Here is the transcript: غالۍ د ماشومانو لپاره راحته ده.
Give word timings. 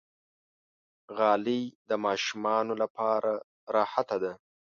غالۍ 1.17 1.61
د 1.89 1.91
ماشومانو 2.05 2.73
لپاره 2.81 3.31
راحته 3.75 4.15
ده. 4.23 4.31